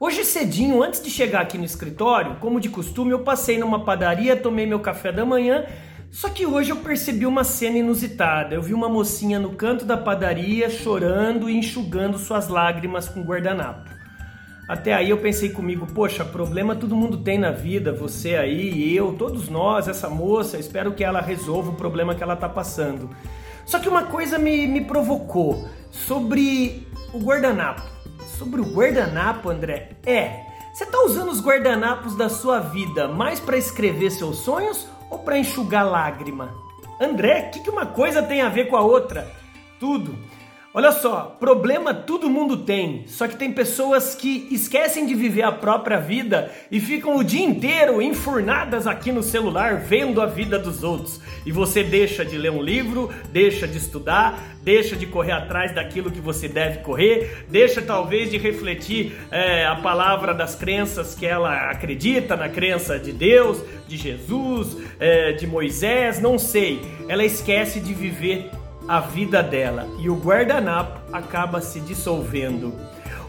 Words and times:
Hoje 0.00 0.24
cedinho, 0.24 0.80
antes 0.80 1.02
de 1.02 1.10
chegar 1.10 1.40
aqui 1.40 1.58
no 1.58 1.64
escritório, 1.64 2.36
como 2.36 2.60
de 2.60 2.68
costume, 2.68 3.10
eu 3.10 3.24
passei 3.24 3.58
numa 3.58 3.84
padaria, 3.84 4.36
tomei 4.36 4.64
meu 4.64 4.78
café 4.78 5.10
da 5.10 5.26
manhã. 5.26 5.64
Só 6.08 6.28
que 6.28 6.46
hoje 6.46 6.70
eu 6.70 6.76
percebi 6.76 7.26
uma 7.26 7.42
cena 7.42 7.78
inusitada. 7.78 8.54
Eu 8.54 8.62
vi 8.62 8.72
uma 8.72 8.88
mocinha 8.88 9.40
no 9.40 9.54
canto 9.56 9.84
da 9.84 9.96
padaria 9.96 10.70
chorando 10.70 11.50
e 11.50 11.56
enxugando 11.56 12.16
suas 12.16 12.46
lágrimas 12.46 13.08
com 13.08 13.24
guardanapo. 13.24 13.90
Até 14.68 14.94
aí 14.94 15.10
eu 15.10 15.18
pensei 15.18 15.48
comigo, 15.48 15.84
poxa, 15.92 16.24
problema 16.24 16.76
todo 16.76 16.94
mundo 16.94 17.18
tem 17.18 17.36
na 17.36 17.50
vida, 17.50 17.90
você 17.90 18.36
aí, 18.36 18.94
eu, 18.94 19.14
todos 19.14 19.48
nós, 19.48 19.88
essa 19.88 20.08
moça, 20.08 20.58
espero 20.58 20.92
que 20.92 21.02
ela 21.02 21.20
resolva 21.20 21.70
o 21.70 21.74
problema 21.74 22.14
que 22.14 22.22
ela 22.22 22.36
tá 22.36 22.48
passando. 22.48 23.10
Só 23.66 23.80
que 23.80 23.88
uma 23.88 24.04
coisa 24.04 24.38
me, 24.38 24.64
me 24.68 24.84
provocou 24.84 25.68
sobre 25.90 26.86
o 27.12 27.18
guardanapo 27.18 27.97
sobre 28.38 28.60
o 28.60 28.64
guardanapo, 28.64 29.50
André, 29.50 29.90
é: 30.06 30.44
você 30.72 30.84
está 30.84 31.02
usando 31.02 31.30
os 31.30 31.42
guardanapos 31.42 32.16
da 32.16 32.28
sua 32.28 32.60
vida 32.60 33.08
mais 33.08 33.40
para 33.40 33.58
escrever 33.58 34.10
seus 34.10 34.38
sonhos 34.38 34.86
ou 35.10 35.18
para 35.18 35.38
enxugar 35.38 35.84
lágrima? 35.84 36.54
André, 37.00 37.48
o 37.48 37.50
que, 37.50 37.60
que 37.60 37.70
uma 37.70 37.86
coisa 37.86 38.22
tem 38.22 38.40
a 38.40 38.48
ver 38.48 38.68
com 38.68 38.76
a 38.76 38.80
outra? 38.80 39.30
Tudo. 39.80 40.16
Olha 40.74 40.92
só, 40.92 41.34
problema 41.40 41.94
todo 41.94 42.28
mundo 42.28 42.58
tem, 42.58 43.04
só 43.06 43.26
que 43.26 43.36
tem 43.36 43.50
pessoas 43.50 44.14
que 44.14 44.46
esquecem 44.50 45.06
de 45.06 45.14
viver 45.14 45.42
a 45.42 45.50
própria 45.50 45.96
vida 45.96 46.52
e 46.70 46.78
ficam 46.78 47.16
o 47.16 47.24
dia 47.24 47.42
inteiro 47.42 48.02
enfurnadas 48.02 48.86
aqui 48.86 49.10
no 49.10 49.22
celular 49.22 49.76
vendo 49.76 50.20
a 50.20 50.26
vida 50.26 50.58
dos 50.58 50.82
outros. 50.82 51.22
E 51.46 51.50
você 51.50 51.82
deixa 51.82 52.22
de 52.22 52.36
ler 52.36 52.50
um 52.50 52.62
livro, 52.62 53.10
deixa 53.32 53.66
de 53.66 53.78
estudar, 53.78 54.58
deixa 54.62 54.94
de 54.94 55.06
correr 55.06 55.32
atrás 55.32 55.74
daquilo 55.74 56.10
que 56.10 56.20
você 56.20 56.46
deve 56.46 56.80
correr, 56.80 57.46
deixa 57.48 57.80
talvez 57.80 58.30
de 58.30 58.36
refletir 58.36 59.16
é, 59.30 59.64
a 59.64 59.76
palavra 59.76 60.34
das 60.34 60.54
crenças 60.54 61.14
que 61.14 61.24
ela 61.24 61.70
acredita, 61.70 62.36
na 62.36 62.50
crença 62.50 62.98
de 62.98 63.10
Deus, 63.10 63.62
de 63.88 63.96
Jesus, 63.96 64.76
é, 65.00 65.32
de 65.32 65.46
Moisés, 65.46 66.20
não 66.20 66.38
sei. 66.38 66.82
Ela 67.08 67.24
esquece 67.24 67.80
de 67.80 67.94
viver 67.94 68.50
a 68.88 69.00
vida 69.00 69.42
dela 69.42 69.86
e 69.98 70.08
o 70.08 70.16
guardanapo 70.16 70.98
acaba 71.12 71.60
se 71.60 71.78
dissolvendo. 71.80 72.72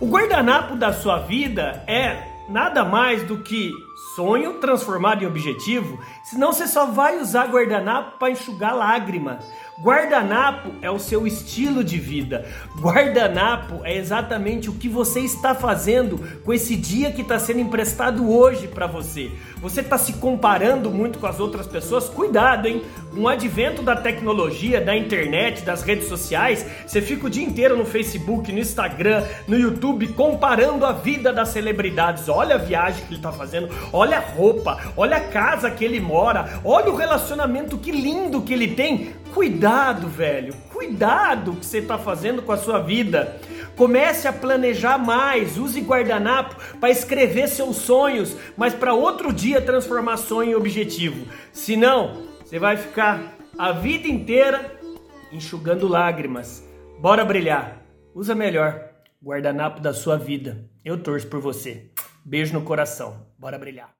O 0.00 0.06
guardanapo 0.06 0.76
da 0.76 0.92
sua 0.92 1.18
vida 1.18 1.82
é 1.86 2.22
nada 2.48 2.84
mais 2.84 3.24
do 3.24 3.38
que 3.38 3.72
sonho 4.14 4.54
transformado 4.54 5.22
em 5.22 5.26
objetivo, 5.26 5.98
senão 6.24 6.52
você 6.52 6.66
só 6.66 6.86
vai 6.86 7.18
usar 7.18 7.46
guardanapo 7.46 8.18
para 8.18 8.30
enxugar 8.30 8.74
lágrima. 8.74 9.38
Guardanapo 9.80 10.72
é 10.82 10.90
o 10.90 10.98
seu 10.98 11.24
estilo 11.24 11.84
de 11.84 11.98
vida. 11.98 12.44
Guardanapo 12.80 13.80
é 13.84 13.96
exatamente 13.96 14.68
o 14.68 14.72
que 14.72 14.88
você 14.88 15.20
está 15.20 15.54
fazendo 15.54 16.18
com 16.44 16.52
esse 16.52 16.74
dia 16.74 17.12
que 17.12 17.22
está 17.22 17.38
sendo 17.38 17.60
emprestado 17.60 18.28
hoje 18.28 18.66
para 18.66 18.88
você. 18.88 19.30
Você 19.60 19.80
está 19.80 19.96
se 19.96 20.14
comparando 20.14 20.90
muito 20.90 21.20
com 21.20 21.26
as 21.28 21.38
outras 21.38 21.68
pessoas? 21.68 22.08
Cuidado, 22.08 22.66
hein? 22.66 22.82
Com 23.14 23.20
o 23.20 23.28
advento 23.28 23.80
da 23.80 23.94
tecnologia, 23.94 24.80
da 24.80 24.96
internet, 24.96 25.62
das 25.62 25.82
redes 25.82 26.08
sociais, 26.08 26.66
você 26.84 27.00
fica 27.00 27.28
o 27.28 27.30
dia 27.30 27.44
inteiro 27.44 27.76
no 27.76 27.84
Facebook, 27.84 28.50
no 28.52 28.58
Instagram, 28.58 29.24
no 29.46 29.56
YouTube 29.56 30.08
comparando 30.08 30.84
a 30.84 30.92
vida 30.92 31.32
das 31.32 31.50
celebridades. 31.50 32.28
Olha 32.28 32.56
a 32.56 32.58
viagem 32.58 33.04
que 33.04 33.10
ele 33.10 33.20
está 33.20 33.30
fazendo, 33.30 33.68
olha 33.92 34.18
a 34.18 34.20
roupa, 34.20 34.92
olha 34.96 35.16
a 35.16 35.28
casa 35.28 35.70
que 35.70 35.84
ele 35.84 36.00
mora, 36.00 36.60
olha 36.64 36.90
o 36.90 36.96
relacionamento 36.96 37.78
que 37.78 37.90
lindo 37.90 38.42
que 38.42 38.52
ele 38.52 38.74
tem. 38.74 39.14
Cuidado, 39.34 40.08
velho. 40.08 40.54
Cuidado 40.72 41.52
que 41.52 41.66
você 41.66 41.78
está 41.78 41.98
fazendo 41.98 42.42
com 42.42 42.52
a 42.52 42.56
sua 42.56 42.78
vida. 42.78 43.40
Comece 43.76 44.26
a 44.26 44.32
planejar 44.32 44.98
mais, 44.98 45.56
use 45.56 45.80
guardanapo 45.80 46.56
para 46.80 46.90
escrever 46.90 47.48
seus 47.48 47.76
sonhos, 47.76 48.36
mas 48.56 48.74
para 48.74 48.92
outro 48.92 49.32
dia 49.32 49.60
transformar 49.60 50.16
sonho 50.16 50.50
em 50.50 50.54
objetivo. 50.54 51.26
Senão, 51.52 52.22
você 52.44 52.58
vai 52.58 52.76
ficar 52.76 53.36
a 53.56 53.72
vida 53.72 54.08
inteira 54.08 54.78
enxugando 55.32 55.86
lágrimas. 55.86 56.66
Bora 56.98 57.24
brilhar. 57.24 57.82
Usa 58.14 58.34
melhor 58.34 58.88
guardanapo 59.22 59.80
da 59.80 59.92
sua 59.92 60.16
vida. 60.16 60.64
Eu 60.84 61.00
torço 61.00 61.26
por 61.26 61.40
você. 61.40 61.90
Beijo 62.28 62.52
no 62.52 62.62
coração. 62.62 63.26
Bora 63.38 63.58
brilhar. 63.58 63.97